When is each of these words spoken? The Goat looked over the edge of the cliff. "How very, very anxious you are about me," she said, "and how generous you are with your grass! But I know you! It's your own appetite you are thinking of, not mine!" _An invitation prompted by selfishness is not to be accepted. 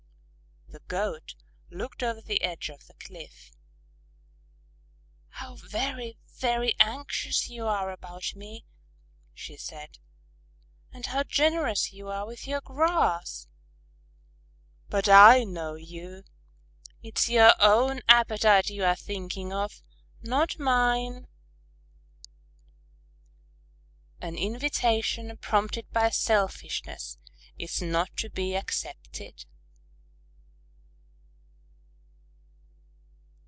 The 0.67 0.79
Goat 0.97 1.35
looked 1.69 2.01
over 2.03 2.21
the 2.21 2.41
edge 2.41 2.69
of 2.69 2.87
the 2.87 2.93
cliff. 2.93 3.51
"How 5.29 5.55
very, 5.55 6.17
very 6.37 6.75
anxious 6.79 7.49
you 7.49 7.65
are 7.67 7.89
about 7.91 8.35
me," 8.35 8.65
she 9.33 9.55
said, 9.57 9.99
"and 10.93 11.05
how 11.07 11.23
generous 11.23 11.91
you 11.91 12.07
are 12.07 12.25
with 12.25 12.47
your 12.47 12.61
grass! 12.61 13.47
But 14.89 15.09
I 15.09 15.43
know 15.43 15.75
you! 15.75 16.23
It's 17.03 17.27
your 17.27 17.53
own 17.59 17.99
appetite 18.07 18.69
you 18.69 18.85
are 18.85 18.95
thinking 18.95 19.51
of, 19.51 19.81
not 20.21 20.57
mine!" 20.59 21.27
_An 24.21 24.37
invitation 24.39 25.35
prompted 25.37 25.89
by 25.91 26.09
selfishness 26.11 27.17
is 27.57 27.81
not 27.81 28.15
to 28.17 28.29
be 28.29 28.55
accepted. 28.55 29.45